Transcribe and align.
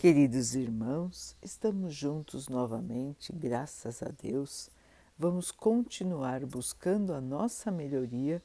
Queridos 0.00 0.54
irmãos, 0.54 1.36
estamos 1.42 1.94
juntos 1.94 2.48
novamente, 2.48 3.34
graças 3.34 4.02
a 4.02 4.08
Deus. 4.08 4.70
Vamos 5.18 5.50
continuar 5.50 6.46
buscando 6.46 7.12
a 7.12 7.20
nossa 7.20 7.70
melhoria, 7.70 8.42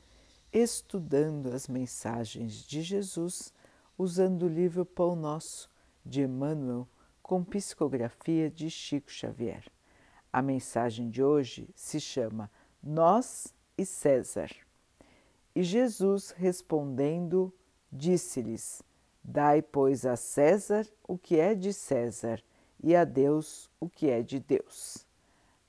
estudando 0.51 1.47
as 1.53 1.69
mensagens 1.69 2.55
de 2.55 2.81
Jesus, 2.81 3.53
usando 3.97 4.43
o 4.43 4.49
livro 4.49 4.85
Pão 4.85 5.15
Nosso 5.15 5.69
de 6.05 6.23
Emmanuel, 6.23 6.85
com 7.23 7.41
psicografia 7.41 8.51
de 8.51 8.69
Chico 8.69 9.09
Xavier. 9.09 9.63
A 10.33 10.41
mensagem 10.41 11.09
de 11.09 11.23
hoje 11.23 11.69
se 11.73 12.01
chama 12.01 12.51
Nós 12.83 13.53
e 13.77 13.85
César. 13.85 14.49
E 15.55 15.63
Jesus 15.63 16.31
respondendo, 16.31 17.53
disse-lhes: 17.89 18.83
Dai, 19.27 19.59
pois, 19.59 20.05
a 20.05 20.15
César 20.15 20.87
o 21.07 21.17
que 21.17 21.39
é 21.39 21.55
de 21.55 21.73
César 21.73 22.43
e 22.81 22.95
a 22.95 23.03
Deus 23.03 23.71
o 23.79 23.89
que 23.89 24.07
é 24.07 24.21
de 24.21 24.39
Deus. 24.39 25.03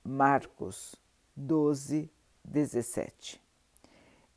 Marcos 0.04 0.94
12, 1.34 2.10
17. 2.44 3.42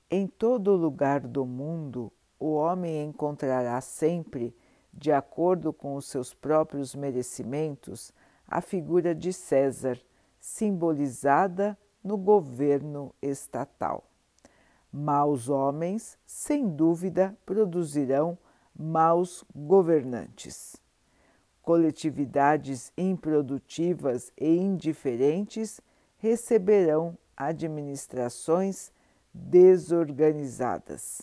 Em 0.09 0.25
todo 0.25 0.73
lugar 0.73 1.19
do 1.19 1.45
mundo, 1.45 2.09
o 2.39 2.53
homem 2.53 3.03
encontrará 3.03 3.81
sempre, 3.81 4.55
de 4.93 5.11
acordo 5.11 5.73
com 5.73 5.95
os 5.95 6.05
seus 6.05 6.33
próprios 6.33 6.95
merecimentos, 6.95 8.13
a 8.47 8.61
figura 8.61 9.13
de 9.13 9.33
César, 9.33 9.99
simbolizada 10.39 11.77
no 12.01 12.15
governo 12.15 13.13
estatal. 13.21 14.05
Maus 14.89 15.49
homens, 15.49 16.17
sem 16.25 16.69
dúvida, 16.69 17.37
produzirão 17.45 18.37
maus 18.79 19.43
governantes. 19.53 20.77
Coletividades 21.61 22.93
improdutivas 22.97 24.31
e 24.39 24.47
indiferentes 24.47 25.81
receberão 26.17 27.17
administrações 27.35 28.89
desorganizadas. 29.33 31.21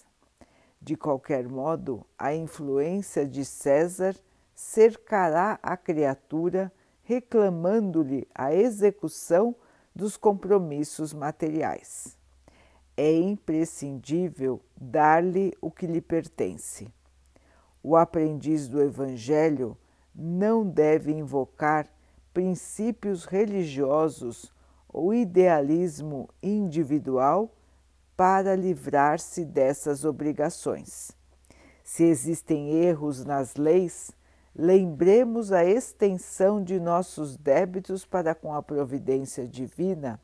De 0.81 0.97
qualquer 0.97 1.49
modo, 1.49 2.07
a 2.19 2.35
influência 2.35 3.27
de 3.27 3.43
César 3.43 4.15
cercará 4.55 5.59
a 5.63 5.77
criatura, 5.77 6.71
reclamando-lhe 7.03 8.29
a 8.35 8.55
execução 8.55 9.57
dos 9.95 10.19
compromissos 10.19 11.15
materiais. 11.15 12.19
É 12.97 13.13
imprescindível 13.13 14.61
dar-lhe 14.77 15.57
o 15.61 15.71
que 15.71 15.87
lhe 15.87 16.03
pertence 16.03 16.95
o 17.87 17.95
aprendiz 17.95 18.67
do 18.67 18.83
Evangelho 18.83 19.79
não 20.13 20.69
deve 20.69 21.13
invocar 21.13 21.87
princípios 22.35 23.25
religiosos 23.25 24.53
ou 24.89 25.15
idealismo 25.15 26.29
individual 26.43 27.49
para 28.17 28.57
livrar-se 28.57 29.45
dessas 29.45 30.05
obrigações. 30.05 31.13
Se 31.85 32.03
existem 32.03 32.73
erros 32.73 33.25
nas 33.25 33.55
leis, 33.55 34.11
lembremos 34.53 35.53
a 35.53 35.65
extensão 35.65 36.61
de 36.61 36.81
nossos 36.81 37.37
débitos 37.37 38.05
para 38.05 38.35
com 38.35 38.53
a 38.53 38.61
providência 38.61 39.47
divina 39.47 40.21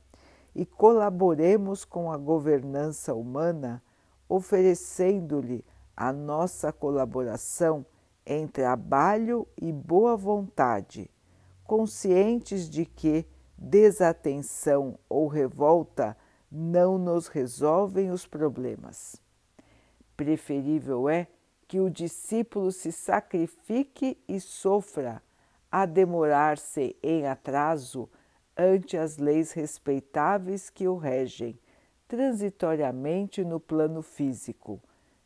e 0.52 0.66
colaboremos 0.66 1.84
com 1.84 2.10
a 2.10 2.16
governança 2.16 3.14
humana, 3.14 3.80
oferecendo-lhe 4.28 5.64
a 5.96 6.12
nossa 6.12 6.72
colaboração 6.72 7.84
em 8.24 8.46
trabalho 8.46 9.46
e 9.60 9.72
boa 9.72 10.16
vontade, 10.16 11.10
conscientes 11.64 12.68
de 12.68 12.84
que 12.84 13.26
desatenção 13.58 14.98
ou 15.08 15.28
revolta 15.28 16.16
não 16.50 16.98
nos 16.98 17.28
resolvem 17.28 18.10
os 18.10 18.26
problemas. 18.26 19.20
Preferível 20.16 21.08
é 21.08 21.26
que 21.66 21.80
o 21.80 21.90
discípulo 21.90 22.70
se 22.70 22.92
sacrifique 22.92 24.18
e 24.28 24.40
sofra 24.40 25.22
a 25.70 25.86
demorar-se 25.86 26.96
em 27.02 27.26
atraso 27.26 28.08
ante 28.56 28.96
as 28.96 29.16
leis 29.16 29.52
respeitáveis 29.52 30.68
que 30.68 30.86
o 30.86 30.96
regem, 30.96 31.58
transitoriamente 32.06 33.42
no 33.42 33.58
plano 33.58 34.02
físico 34.02 34.82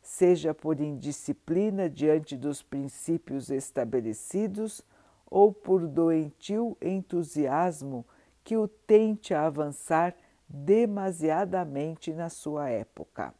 seja 0.07 0.53
por 0.53 0.79
indisciplina 0.79 1.89
diante 1.89 2.37
dos 2.37 2.63
princípios 2.63 3.49
estabelecidos 3.49 4.81
ou 5.29 5.51
por 5.51 5.85
doentio 5.85 6.77
entusiasmo 6.81 8.05
que 8.41 8.55
o 8.55 8.69
tente 8.69 9.33
a 9.33 9.45
avançar 9.45 10.15
demasiadamente 10.47 12.13
na 12.13 12.29
sua 12.29 12.69
época. 12.69 13.33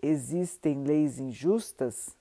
Existem 0.00 0.84
leis 0.84 1.18
injustas? 1.18 2.16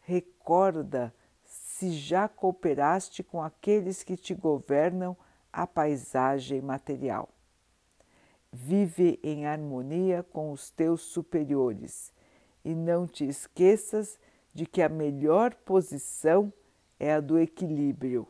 Recorda 0.00 1.14
se 1.44 1.92
já 1.92 2.28
cooperaste 2.28 3.22
com 3.22 3.40
aqueles 3.40 4.02
que 4.02 4.16
te 4.16 4.34
governam 4.34 5.16
a 5.52 5.68
paisagem 5.68 6.60
material. 6.60 7.28
Vive 8.52 9.20
em 9.22 9.46
harmonia 9.46 10.22
com 10.32 10.50
os 10.50 10.70
teus 10.70 11.02
superiores 11.02 12.12
e 12.64 12.74
não 12.74 13.06
te 13.06 13.24
esqueças 13.24 14.18
de 14.54 14.64
que 14.64 14.80
a 14.80 14.88
melhor 14.88 15.54
posição 15.54 16.52
é 16.98 17.12
a 17.12 17.20
do 17.20 17.38
equilíbrio. 17.38 18.26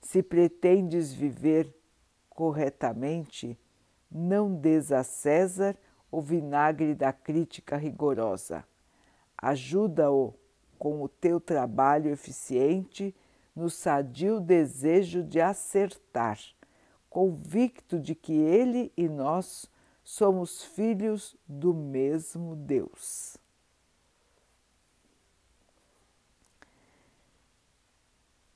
Se 0.00 0.22
pretendes 0.22 1.12
viver 1.12 1.74
corretamente, 2.28 3.58
não 4.10 4.54
des 4.54 4.92
a 4.92 5.02
César 5.02 5.76
o 6.10 6.20
vinagre 6.20 6.94
da 6.94 7.12
crítica 7.12 7.76
rigorosa. 7.76 8.64
Ajuda-o 9.36 10.34
com 10.78 11.02
o 11.02 11.08
teu 11.08 11.40
trabalho 11.40 12.10
eficiente 12.10 13.14
no 13.54 13.70
sadio 13.70 14.38
desejo 14.40 15.22
de 15.22 15.40
acertar 15.40 16.38
convicto 17.16 17.98
de 17.98 18.14
que 18.14 18.34
Ele 18.34 18.92
e 18.94 19.08
nós 19.08 19.70
somos 20.04 20.62
filhos 20.62 21.34
do 21.48 21.72
mesmo 21.72 22.54
Deus. 22.54 23.38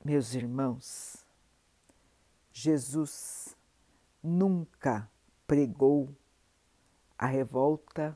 Meus 0.05 0.35
irmãos, 0.35 1.25
Jesus 2.53 3.57
nunca 4.23 5.11
pregou 5.47 6.15
a 7.17 7.25
revolta, 7.25 8.15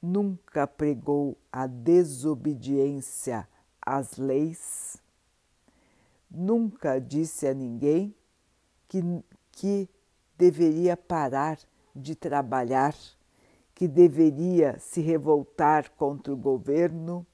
nunca 0.00 0.66
pregou 0.66 1.36
a 1.52 1.66
desobediência 1.66 3.46
às 3.82 4.16
leis, 4.16 4.96
nunca 6.30 6.98
disse 6.98 7.46
a 7.46 7.52
ninguém 7.52 8.14
que 8.88 9.02
que 9.58 9.90
deveria 10.36 10.96
parar 10.96 11.58
de 11.92 12.14
trabalhar, 12.14 12.94
que 13.74 13.88
deveria 13.88 14.78
se 14.78 15.00
revoltar 15.00 15.90
contra 15.96 16.32
o 16.32 16.36
governo, 16.36 17.26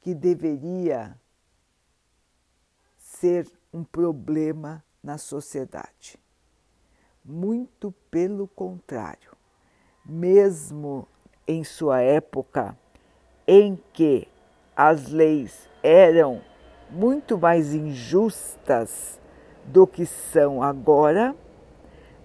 que 0.00 0.14
deveria 0.14 1.14
ser 2.96 3.46
um 3.70 3.84
problema 3.84 4.82
na 5.02 5.18
sociedade. 5.18 6.18
Muito 7.22 7.92
pelo 8.10 8.48
contrário, 8.48 9.36
mesmo 10.02 11.06
em 11.46 11.62
sua 11.62 12.00
época 12.00 12.74
em 13.46 13.78
que 13.92 14.26
as 14.74 15.08
leis 15.08 15.68
eram 15.82 16.40
muito 16.90 17.36
mais 17.36 17.74
injustas 17.74 19.20
do 19.66 19.86
que 19.86 20.06
são 20.06 20.62
agora, 20.62 21.36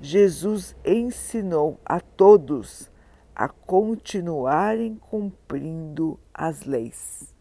Jesus 0.01 0.75
ensinou 0.83 1.79
a 1.85 1.99
todos 1.99 2.91
a 3.33 3.47
continuarem 3.47 4.95
cumprindo 4.95 6.19
as 6.33 6.63
leis, 6.63 7.33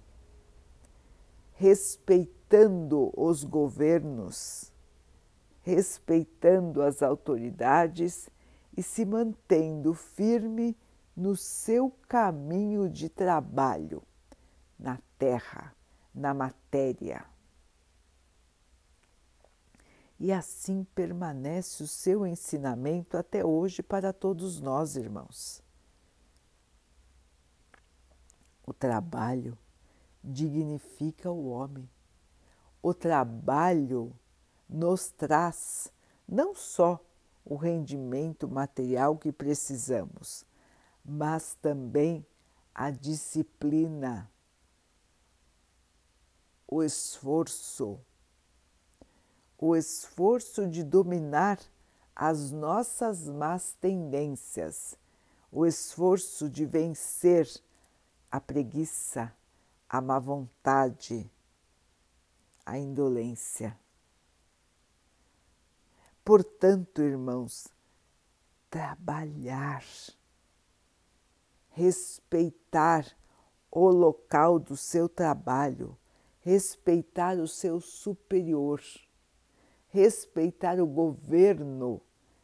respeitando 1.52 3.12
os 3.16 3.44
governos, 3.44 4.72
respeitando 5.62 6.82
as 6.82 7.02
autoridades 7.02 8.28
e 8.76 8.82
se 8.82 9.04
mantendo 9.04 9.92
firme 9.92 10.76
no 11.16 11.36
seu 11.36 11.92
caminho 12.08 12.88
de 12.88 13.08
trabalho, 13.08 14.02
na 14.78 14.98
terra, 15.18 15.74
na 16.14 16.32
matéria 16.34 17.33
e 20.18 20.32
assim 20.32 20.84
permanece 20.94 21.82
o 21.82 21.88
seu 21.88 22.26
ensinamento 22.26 23.16
até 23.16 23.44
hoje 23.44 23.82
para 23.82 24.12
todos 24.12 24.60
nós, 24.60 24.96
irmãos. 24.96 25.62
O 28.66 28.72
trabalho 28.72 29.58
dignifica 30.22 31.30
o 31.30 31.48
homem, 31.48 31.88
o 32.82 32.94
trabalho 32.94 34.16
nos 34.68 35.10
traz 35.10 35.92
não 36.26 36.54
só 36.54 36.98
o 37.44 37.56
rendimento 37.56 38.48
material 38.48 39.18
que 39.18 39.30
precisamos, 39.30 40.46
mas 41.04 41.54
também 41.60 42.26
a 42.74 42.90
disciplina, 42.90 44.30
o 46.66 46.82
esforço, 46.82 48.00
o 49.66 49.74
esforço 49.74 50.68
de 50.68 50.84
dominar 50.84 51.58
as 52.14 52.50
nossas 52.50 53.26
más 53.26 53.72
tendências, 53.80 54.94
o 55.50 55.64
esforço 55.64 56.50
de 56.50 56.66
vencer 56.66 57.48
a 58.30 58.38
preguiça, 58.38 59.34
a 59.88 60.02
má 60.02 60.18
vontade, 60.18 61.30
a 62.66 62.76
indolência. 62.76 63.74
Portanto, 66.22 67.00
irmãos, 67.00 67.66
trabalhar, 68.68 69.82
respeitar 71.70 73.06
o 73.70 73.88
local 73.88 74.58
do 74.58 74.76
seu 74.76 75.08
trabalho, 75.08 75.96
respeitar 76.42 77.38
o 77.38 77.48
seu 77.48 77.80
superior, 77.80 78.82
respeitar 79.94 80.80
o 80.80 80.86
governo 80.88 82.02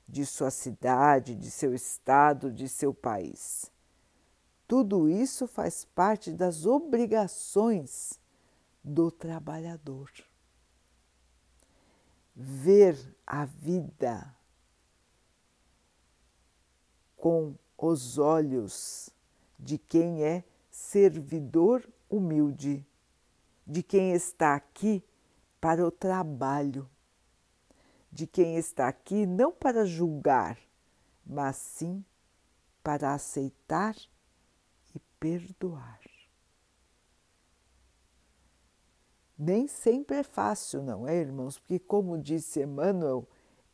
de 0.08 0.24
sua 0.24 0.52
cidade, 0.52 1.34
de 1.34 1.50
seu 1.50 1.74
estado, 1.74 2.52
de 2.52 2.68
seu 2.68 2.94
país. 2.94 3.68
Tudo 4.68 5.08
isso 5.08 5.48
faz 5.48 5.84
parte 5.84 6.30
das 6.30 6.64
obrigações 6.64 8.20
do 8.84 9.10
trabalhador 9.10 10.08
ver 12.36 12.96
a 13.26 13.44
vida 13.44 14.32
com 17.16 17.56
os 17.76 18.16
olhos 18.16 19.10
de 19.58 19.76
quem 19.76 20.22
é 20.22 20.44
servidor 20.70 21.84
humilde, 22.08 22.86
de 23.66 23.82
quem 23.82 24.12
está 24.12 24.54
aqui 24.54 25.04
para 25.60 25.84
o 25.84 25.90
trabalho, 25.90 26.88
de 28.10 28.26
quem 28.26 28.56
está 28.56 28.88
aqui 28.88 29.26
não 29.26 29.52
para 29.52 29.84
julgar, 29.84 30.58
mas 31.24 31.56
sim 31.56 32.04
para 32.82 33.14
aceitar 33.14 33.94
e 34.94 34.98
perdoar. 35.18 36.00
Nem 39.38 39.66
sempre 39.66 40.18
é 40.18 40.22
fácil, 40.22 40.82
não 40.82 41.08
é, 41.08 41.16
irmãos? 41.16 41.58
Porque, 41.58 41.78
como 41.78 42.18
disse 42.18 42.62
Emmanuel, 42.62 43.26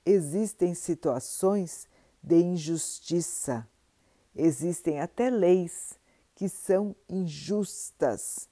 existem 0.05 0.75
situações 0.75 1.89
de 2.23 2.41
injustiça, 2.41 3.69
existem 4.35 5.01
até 5.01 5.29
leis 5.29 5.99
que 6.37 6.49
são 6.49 6.95
injustas, 7.09 8.49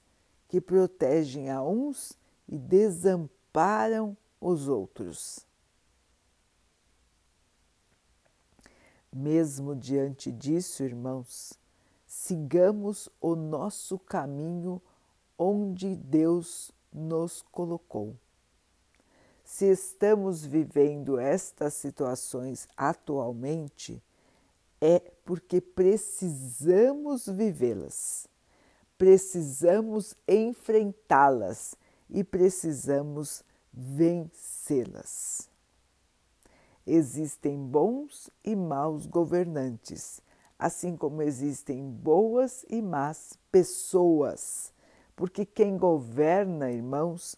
que 0.49 0.59
protegem 0.59 1.49
a 1.49 1.61
uns 1.61 2.17
e 2.47 2.57
desamparam 2.57 4.17
os 4.41 4.67
outros. 4.67 5.44
Mesmo 9.17 9.73
diante 9.73 10.29
disso, 10.29 10.83
irmãos, 10.83 11.53
sigamos 12.05 13.07
o 13.21 13.33
nosso 13.33 13.97
caminho 13.97 14.81
onde 15.37 15.95
Deus 15.95 16.73
nos 16.91 17.41
colocou. 17.43 18.13
Se 19.41 19.67
estamos 19.67 20.45
vivendo 20.45 21.17
estas 21.17 21.75
situações 21.75 22.67
atualmente, 22.75 24.03
é 24.81 24.99
porque 25.23 25.61
precisamos 25.61 27.25
vivê-las, 27.25 28.27
precisamos 28.97 30.13
enfrentá-las 30.27 31.73
e 32.09 32.21
precisamos 32.21 33.45
vencê-las. 33.71 35.54
Existem 36.85 37.57
bons 37.57 38.29
e 38.43 38.55
maus 38.55 39.05
governantes, 39.05 40.21
assim 40.57 40.95
como 40.95 41.21
existem 41.21 41.89
boas 41.89 42.65
e 42.69 42.81
más 42.81 43.39
pessoas 43.51 44.73
porque 45.15 45.45
quem 45.45 45.77
governa, 45.77 46.69
irmãos, 46.69 47.37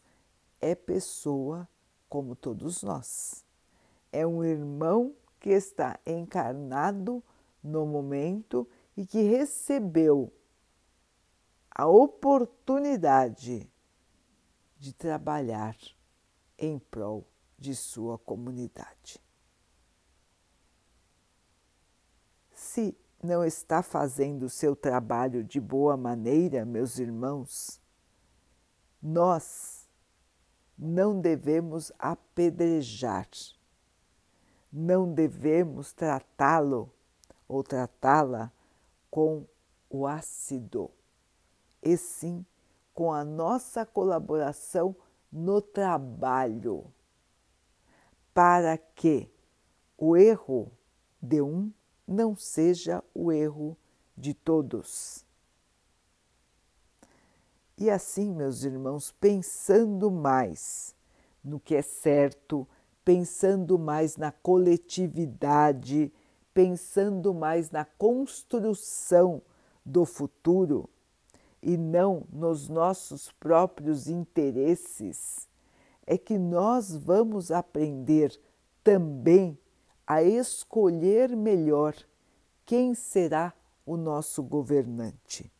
é 0.59 0.73
pessoa 0.73 1.67
como 2.09 2.35
todos 2.35 2.81
nós. 2.81 3.45
É 4.11 4.25
um 4.25 4.43
irmão 4.43 5.13
que 5.39 5.51
está 5.51 5.99
encarnado 6.05 7.23
no 7.61 7.85
momento 7.85 8.67
e 8.95 9.05
que 9.05 9.21
recebeu 9.21 10.33
a 11.69 11.85
oportunidade 11.85 13.69
de 14.79 14.93
trabalhar 14.93 15.77
em 16.57 16.79
prol 16.79 17.27
de 17.59 17.75
sua 17.75 18.17
comunidade. 18.17 19.21
Se 22.77 22.95
não 23.23 23.43
está 23.43 23.81
fazendo 23.81 24.43
o 24.43 24.49
seu 24.51 24.75
trabalho 24.75 25.43
de 25.43 25.59
boa 25.59 25.97
maneira, 25.97 26.63
meus 26.63 26.99
irmãos, 26.99 27.81
nós 29.01 29.89
não 30.77 31.19
devemos 31.19 31.91
apedrejar, 31.97 33.27
não 34.71 35.11
devemos 35.11 35.91
tratá-lo 35.91 36.93
ou 37.47 37.63
tratá-la 37.63 38.53
com 39.09 39.47
o 39.89 40.05
ácido, 40.05 40.91
e 41.81 41.97
sim 41.97 42.45
com 42.93 43.11
a 43.11 43.25
nossa 43.25 43.87
colaboração 43.87 44.95
no 45.31 45.63
trabalho, 45.63 46.93
para 48.35 48.77
que 48.77 49.27
o 49.97 50.15
erro 50.15 50.71
de 51.19 51.41
um 51.41 51.71
não 52.07 52.35
seja 52.35 53.03
o 53.13 53.31
erro 53.31 53.77
de 54.15 54.33
todos. 54.33 55.25
E 57.77 57.89
assim, 57.89 58.33
meus 58.33 58.63
irmãos, 58.63 59.11
pensando 59.19 60.09
mais 60.09 60.95
no 61.43 61.59
que 61.59 61.75
é 61.75 61.81
certo, 61.81 62.67
pensando 63.05 63.77
mais 63.77 64.17
na 64.17 64.31
coletividade, 64.31 66.11
pensando 66.53 67.33
mais 67.33 67.69
na 67.69 67.85
construção 67.85 69.41
do 69.85 70.05
futuro 70.05 70.89
e 71.61 71.77
não 71.77 72.25
nos 72.31 72.67
nossos 72.67 73.31
próprios 73.33 74.07
interesses, 74.07 75.47
é 76.05 76.17
que 76.17 76.37
nós 76.37 76.95
vamos 76.95 77.51
aprender 77.51 78.39
também 78.83 79.57
a 80.07 80.23
escolher 80.23 81.35
melhor 81.35 81.93
quem 82.65 82.95
será 82.95 83.53
o 83.85 83.97
nosso 83.97 84.41
governante. 84.41 85.51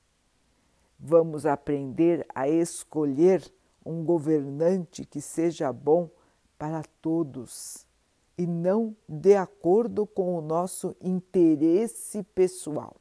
Vamos 0.97 1.45
aprender 1.45 2.25
a 2.33 2.47
escolher 2.47 3.53
um 3.85 4.03
governante 4.03 5.05
que 5.05 5.21
seja 5.21 5.71
bom 5.71 6.09
para 6.57 6.81
todos 7.01 7.85
e 8.37 8.47
não 8.47 8.95
de 9.07 9.35
acordo 9.35 10.05
com 10.07 10.37
o 10.37 10.41
nosso 10.41 10.95
interesse 11.01 12.23
pessoal, 12.23 12.95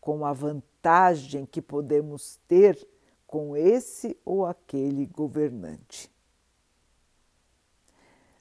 com 0.00 0.24
a 0.24 0.32
vantagem 0.32 1.44
que 1.44 1.60
podemos 1.60 2.38
ter 2.48 2.88
com 3.26 3.56
esse 3.56 4.16
ou 4.24 4.46
aquele 4.46 5.06
governante. 5.06 6.10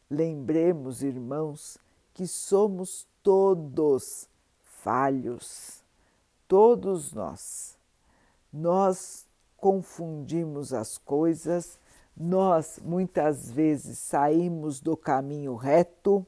Lembremos, 0.09 1.03
irmãos, 1.03 1.77
que 2.19 2.27
somos 2.27 3.07
todos 3.23 4.27
falhos, 4.59 5.81
todos 6.49 7.13
nós. 7.13 7.77
Nós 8.51 9.25
confundimos 9.55 10.73
as 10.73 10.97
coisas, 10.97 11.79
nós 12.17 12.77
muitas 12.83 13.49
vezes 13.49 13.99
saímos 13.99 14.81
do 14.81 14.97
caminho 14.97 15.55
reto, 15.55 16.27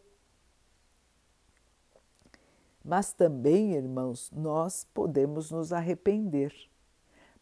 mas 2.82 3.12
também, 3.12 3.74
irmãos, 3.74 4.32
nós 4.32 4.88
podemos 4.94 5.52
nos 5.52 5.74
arrepender, 5.74 6.56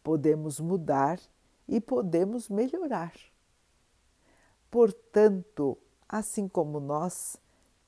podemos 0.01 0.59
mudar 0.59 1.19
e 1.67 1.79
podemos 1.79 2.49
melhorar. 2.49 3.13
Portanto, 4.71 5.77
assim 6.07 6.47
como 6.47 6.79
nós, 6.79 7.37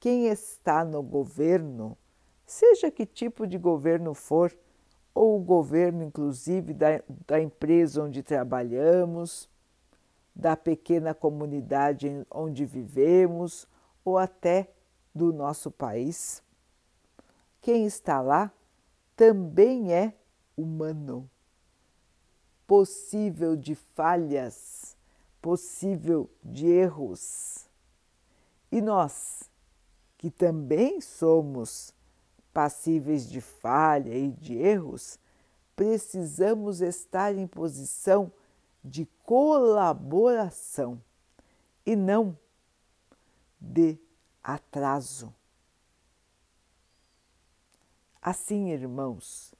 quem 0.01 0.25
está 0.25 0.84
no 0.84 1.03
governo, 1.03 1.96
seja 2.43 2.89
que 2.89 3.05
tipo 3.05 3.46
de 3.46 3.60
governo 3.60 4.15
for, 4.15 4.51
ou 5.13 5.39
o 5.39 5.43
governo, 5.43 6.03
inclusive, 6.03 6.74
da, 6.74 7.03
da 7.27 7.39
empresa 7.39 8.01
onde 8.01 8.24
trabalhamos, 8.24 9.48
da 10.36 10.58
pequena 10.58 11.13
comunidade 11.13 12.25
onde 12.31 12.65
vivemos 12.65 13.67
ou 14.03 14.17
até 14.17 14.72
do 15.13 15.31
nosso 15.31 15.70
país. 15.70 16.41
Quem 17.62 17.86
está 17.86 18.22
lá 18.22 18.51
também 19.15 19.93
é 19.93 20.15
humano, 20.58 21.29
possível 22.65 23.55
de 23.55 23.75
falhas, 23.75 24.98
possível 25.39 26.27
de 26.43 26.65
erros. 26.65 27.70
E 28.72 28.81
nós, 28.81 29.50
que 30.22 30.30
também 30.30 31.01
somos 31.01 31.92
passíveis 32.54 33.28
de 33.28 33.42
falha 33.42 34.16
e 34.16 34.30
de 34.30 34.56
erros, 34.56 35.18
precisamos 35.75 36.80
estar 36.80 37.36
em 37.36 37.48
posição 37.48 38.32
de 38.84 39.08
colaboração 39.25 41.01
e 41.84 41.96
não 41.96 42.38
de 43.60 43.98
atraso. 44.44 45.34
Assim, 48.22 48.70
irmãos, 48.70 49.56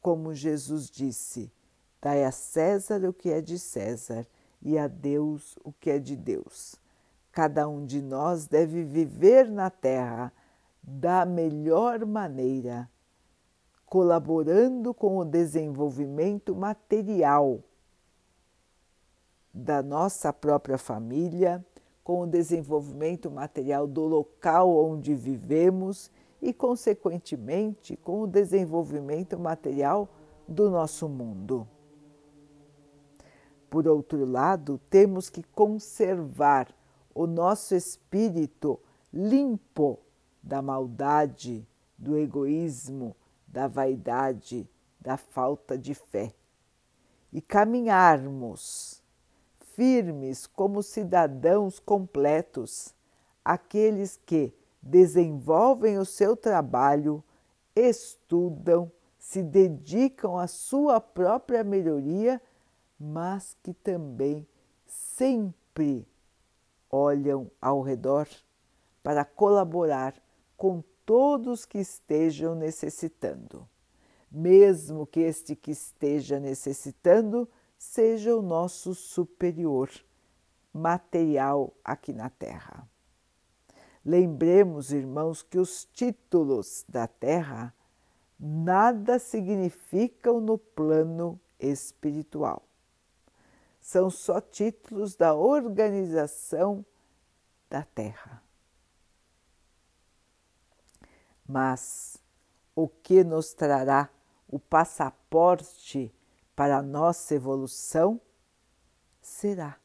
como 0.00 0.32
Jesus 0.32 0.88
disse, 0.88 1.52
dai 2.00 2.24
a 2.24 2.30
César 2.30 3.04
o 3.08 3.12
que 3.12 3.28
é 3.28 3.40
de 3.40 3.58
César 3.58 4.24
e 4.62 4.78
a 4.78 4.86
Deus 4.86 5.58
o 5.64 5.72
que 5.72 5.90
é 5.90 5.98
de 5.98 6.14
Deus. 6.14 6.79
Cada 7.32 7.68
um 7.68 7.84
de 7.84 8.02
nós 8.02 8.46
deve 8.46 8.82
viver 8.82 9.48
na 9.48 9.70
terra 9.70 10.32
da 10.82 11.24
melhor 11.24 12.04
maneira, 12.04 12.88
colaborando 13.86 14.92
com 14.92 15.18
o 15.18 15.24
desenvolvimento 15.24 16.54
material 16.54 17.62
da 19.52 19.82
nossa 19.82 20.32
própria 20.32 20.78
família, 20.78 21.64
com 22.02 22.22
o 22.22 22.26
desenvolvimento 22.26 23.30
material 23.30 23.86
do 23.86 24.02
local 24.02 24.74
onde 24.76 25.14
vivemos 25.14 26.10
e, 26.42 26.52
consequentemente, 26.52 27.96
com 27.96 28.22
o 28.22 28.26
desenvolvimento 28.26 29.38
material 29.38 30.08
do 30.48 30.70
nosso 30.70 31.08
mundo. 31.08 31.68
Por 33.68 33.86
outro 33.86 34.24
lado, 34.24 34.80
temos 34.90 35.30
que 35.30 35.44
conservar 35.44 36.66
o 37.14 37.26
nosso 37.26 37.74
espírito 37.74 38.78
limpo 39.12 39.98
da 40.42 40.62
maldade, 40.62 41.66
do 41.98 42.16
egoísmo, 42.16 43.14
da 43.46 43.66
vaidade, 43.66 44.68
da 45.00 45.16
falta 45.16 45.76
de 45.76 45.94
fé. 45.94 46.32
E 47.32 47.40
caminharmos 47.40 49.02
firmes 49.74 50.46
como 50.46 50.82
cidadãos 50.82 51.78
completos, 51.78 52.94
aqueles 53.44 54.16
que 54.24 54.52
desenvolvem 54.82 55.98
o 55.98 56.04
seu 56.04 56.36
trabalho, 56.36 57.22
estudam, 57.74 58.90
se 59.18 59.42
dedicam 59.42 60.38
à 60.38 60.46
sua 60.46 61.00
própria 61.00 61.62
melhoria, 61.62 62.40
mas 62.98 63.56
que 63.62 63.72
também 63.72 64.46
sempre 64.86 66.06
olham 66.90 67.50
ao 67.60 67.80
redor 67.80 68.28
para 69.02 69.24
colaborar 69.24 70.14
com 70.56 70.82
todos 71.06 71.64
que 71.64 71.78
estejam 71.78 72.54
necessitando, 72.54 73.66
mesmo 74.30 75.06
que 75.06 75.20
este 75.20 75.56
que 75.56 75.70
esteja 75.70 76.38
necessitando 76.38 77.48
seja 77.78 78.36
o 78.36 78.42
nosso 78.42 78.94
superior 78.94 79.90
material 80.72 81.72
aqui 81.82 82.12
na 82.12 82.28
Terra. 82.28 82.86
Lembremos, 84.04 84.92
irmãos, 84.92 85.42
que 85.42 85.58
os 85.58 85.84
títulos 85.92 86.84
da 86.88 87.06
Terra 87.06 87.74
nada 88.38 89.18
significam 89.18 90.40
no 90.40 90.56
plano 90.56 91.38
espiritual. 91.58 92.62
São 93.80 94.10
só 94.10 94.40
títulos 94.40 95.16
da 95.16 95.34
organização 95.34 96.84
da 97.68 97.82
Terra. 97.82 98.42
Mas 101.46 102.18
o 102.74 102.86
que 102.86 103.24
nos 103.24 103.52
trará 103.52 104.08
o 104.46 104.58
passaporte 104.58 106.14
para 106.54 106.78
a 106.78 106.82
nossa 106.82 107.34
evolução 107.34 108.20
será 109.20 109.78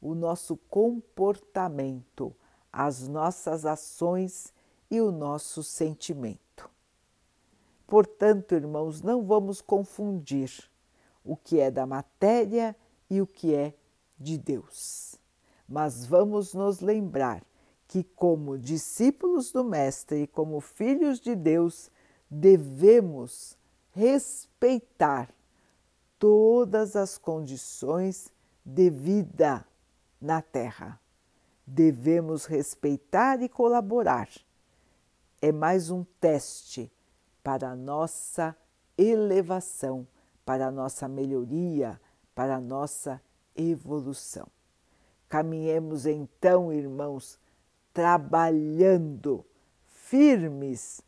o 0.00 0.14
nosso 0.14 0.56
comportamento 0.56 2.34
as 2.76 3.08
nossas 3.08 3.64
ações 3.64 4.52
e 4.90 5.00
o 5.00 5.10
nosso 5.10 5.62
sentimento. 5.62 6.68
Portanto, 7.86 8.54
irmãos, 8.54 9.00
não 9.00 9.24
vamos 9.24 9.62
confundir 9.62 10.70
o 11.24 11.34
que 11.38 11.58
é 11.58 11.70
da 11.70 11.86
matéria 11.86 12.76
e 13.08 13.20
o 13.20 13.26
que 13.26 13.54
é 13.54 13.74
de 14.18 14.38
Deus. 14.38 15.16
Mas 15.68 16.06
vamos 16.06 16.54
nos 16.54 16.80
lembrar 16.80 17.44
que, 17.88 18.02
como 18.02 18.58
discípulos 18.58 19.52
do 19.52 19.64
Mestre 19.64 20.22
e 20.22 20.26
como 20.26 20.60
filhos 20.60 21.20
de 21.20 21.34
Deus, 21.34 21.90
devemos 22.30 23.56
respeitar 23.92 25.30
todas 26.18 26.96
as 26.96 27.18
condições 27.18 28.32
de 28.64 28.90
vida 28.90 29.66
na 30.20 30.42
Terra 30.42 31.00
devemos 31.66 32.44
respeitar 32.44 33.42
e 33.42 33.48
colaborar. 33.48 34.28
É 35.42 35.50
mais 35.50 35.90
um 35.90 36.04
teste 36.20 36.90
para 37.42 37.70
a 37.70 37.76
nossa 37.76 38.56
elevação, 38.96 40.06
para 40.44 40.68
a 40.68 40.70
nossa 40.70 41.08
melhoria, 41.08 42.00
para 42.36 42.56
a 42.56 42.60
nossa 42.60 43.20
evolução. 43.56 44.46
Caminhemos 45.26 46.04
então, 46.04 46.70
irmãos, 46.70 47.40
trabalhando 47.94 49.42
firmes 49.86 51.00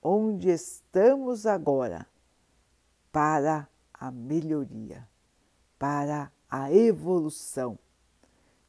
onde 0.00 0.48
estamos 0.48 1.44
agora 1.44 2.06
para 3.10 3.68
a 3.92 4.12
melhoria, 4.12 5.08
para 5.76 6.30
a 6.48 6.72
evolução 6.72 7.76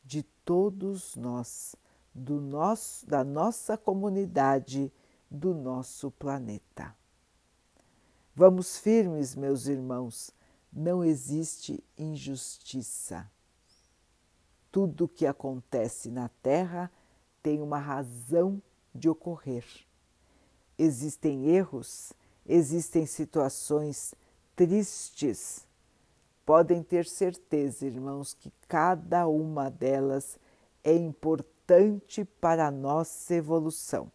de 0.03 0.23
todos 0.43 1.15
nós, 1.15 1.75
do 2.15 2.41
nosso, 2.41 3.05
da 3.05 3.23
nossa 3.23 3.77
comunidade, 3.77 4.91
do 5.29 5.53
nosso 5.53 6.09
planeta. 6.09 6.95
Vamos 8.33 8.79
firmes, 8.79 9.35
meus 9.35 9.67
irmãos, 9.67 10.31
não 10.71 11.03
existe 11.03 11.83
injustiça. 11.97 13.29
Tudo 14.71 15.05
o 15.05 15.07
que 15.07 15.25
acontece 15.25 16.09
na 16.09 16.29
Terra 16.29 16.91
tem 17.41 17.61
uma 17.61 17.79
razão 17.79 18.61
de 18.93 19.09
ocorrer. 19.09 19.65
Existem 20.77 21.47
erros, 21.47 22.13
existem 22.45 23.05
situações 23.05 24.13
tristes 24.55 25.67
Podem 26.47 26.81
ter 26.81 27.05
certeza, 27.05 27.85
irmãos, 27.85 28.33
que 28.33 28.53
cada 28.69 29.27
uma 29.27 29.69
delas 29.69 30.39
é 30.81 30.95
importante 30.95 32.23
para 32.23 32.67
a 32.67 32.71
nossa 32.71 33.35
evolução. 33.35 34.09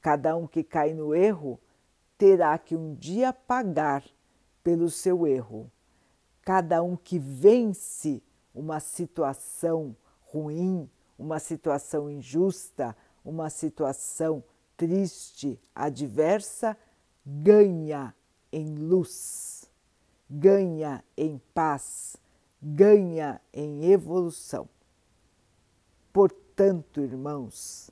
Cada 0.00 0.34
um 0.34 0.46
que 0.46 0.64
cai 0.64 0.94
no 0.94 1.14
erro 1.14 1.60
terá 2.16 2.56
que 2.56 2.74
um 2.74 2.94
dia 2.94 3.34
pagar 3.34 4.02
pelo 4.66 4.90
seu 4.90 5.24
erro. 5.24 5.70
Cada 6.42 6.82
um 6.82 6.96
que 6.96 7.16
vence 7.16 8.20
uma 8.52 8.80
situação 8.80 9.94
ruim, 10.22 10.90
uma 11.16 11.38
situação 11.38 12.10
injusta, 12.10 12.96
uma 13.24 13.48
situação 13.48 14.42
triste, 14.76 15.60
adversa, 15.72 16.76
ganha 17.24 18.12
em 18.52 18.74
luz 18.74 19.56
ganha 20.28 21.04
em 21.16 21.40
paz, 21.54 22.16
ganha 22.60 23.40
em 23.52 23.90
evolução. 23.90 24.68
Portanto, 26.12 27.00
irmãos, 27.00 27.90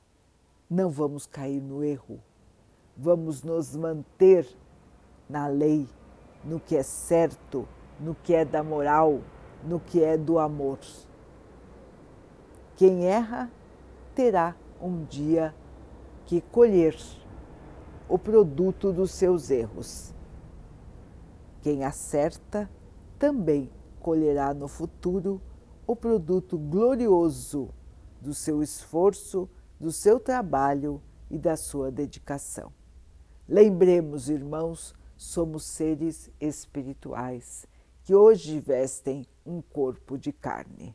não 0.69 0.91
vamos 0.91 1.27
cair 1.27 1.61
no 1.61 1.85
erro, 1.85 2.21
vamos 2.97 3.43
nos 3.43 3.77
manter 3.77 4.47
na 5.29 5.47
lei, 5.47 5.89
no 6.45 6.61
que 6.61 6.77
é 6.77 6.83
certo, 6.83 7.67
no 7.99 8.15
que 8.15 8.35
é 8.35 8.45
da 8.45 8.63
moral, 8.63 9.21
no 9.65 9.81
que 9.81 10.03
é 10.03 10.17
do 10.17 10.39
amor. 10.39 10.79
Quem 12.77 13.07
erra 13.07 13.51
terá 14.15 14.57
um 14.81 15.05
dia 15.05 15.55
que 16.27 16.41
colher 16.41 16.97
o 18.09 18.19
produto 18.19 18.93
dos 18.93 19.13
seus 19.13 19.51
erros. 19.51 20.13
Quem 21.63 21.85
acerta 21.85 22.69
também 23.19 23.71
colherá 24.01 24.53
no 24.53 24.69
futuro 24.69 25.41
o 25.87 25.97
produto 25.97 26.59
glorioso 26.59 27.71
do 28.21 28.35
seu 28.35 28.63
esforço, 28.63 29.49
do 29.79 29.91
seu 29.93 30.19
trabalho 30.19 31.01
e 31.31 31.39
da 31.39 31.57
sua 31.57 31.91
dedicação. 31.91 32.73
Lembremos, 33.49 34.29
irmãos, 34.29 34.95
somos 35.25 35.65
seres 35.65 36.31
espirituais 36.41 37.67
que 38.05 38.15
hoje 38.15 38.61
vestem 38.61 39.27
um 39.45 39.63
corpo 39.63 40.19
de 40.19 40.33
carne. 40.33 40.95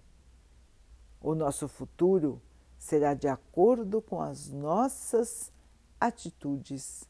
O 1.19 1.33
nosso 1.33 1.67
futuro 1.67 2.41
será 2.77 3.13
de 3.13 3.27
acordo 3.27 4.01
com 4.01 4.21
as 4.21 4.47
nossas 4.49 5.51
atitudes 5.99 7.03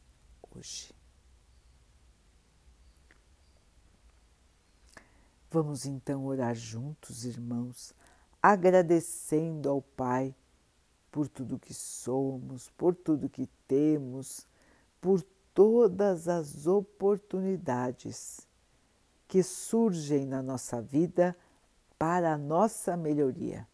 hoje. 0.50 0.92
Vamos 5.50 5.84
então 5.84 6.24
orar 6.24 6.54
juntos, 6.54 7.24
irmãos, 7.24 7.92
agradecendo 8.42 9.68
ao 9.68 9.82
Pai 9.82 10.34
por 11.10 11.28
tudo 11.28 11.58
que 11.58 11.74
somos, 11.74 12.70
por 12.70 12.94
tudo 12.94 13.28
que 13.28 13.46
temos, 13.68 14.46
por 15.00 15.22
todas 15.54 16.28
as 16.28 16.66
oportunidades 16.66 18.46
que 19.28 19.42
surgem 19.42 20.26
na 20.26 20.42
nossa 20.42 20.80
vida 20.80 21.36
para 21.98 22.32
a 22.32 22.38
nossa 22.38 22.96
melhoria, 22.96 23.68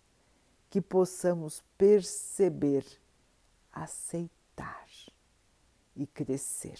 que 0.69 0.81
possamos 0.81 1.63
perceber, 1.79 2.85
aceitar 3.73 4.87
e 5.95 6.07
crescer. 6.07 6.79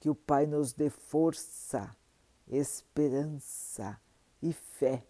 Que 0.00 0.08
o 0.08 0.14
Pai 0.14 0.46
nos 0.46 0.72
dê 0.72 0.88
força, 0.88 1.94
esperança 2.46 4.00
e 4.40 4.52
fé 4.52 5.04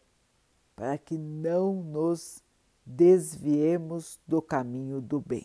para 0.78 0.96
que 0.96 1.18
não 1.18 1.74
nos 1.74 2.40
desviemos 2.86 4.20
do 4.24 4.40
caminho 4.40 5.00
do 5.00 5.20
bem. 5.20 5.44